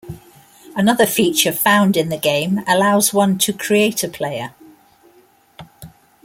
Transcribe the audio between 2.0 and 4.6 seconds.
the game allows one to create a player.